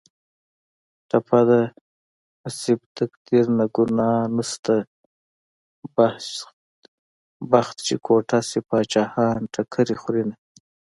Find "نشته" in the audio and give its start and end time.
4.35-4.75